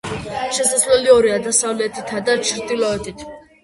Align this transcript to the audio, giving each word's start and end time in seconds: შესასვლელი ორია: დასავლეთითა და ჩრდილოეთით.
შესასვლელი 0.59 1.13
ორია: 1.17 1.37
დასავლეთითა 1.51 2.27
და 2.33 2.41
ჩრდილოეთით. 2.53 3.29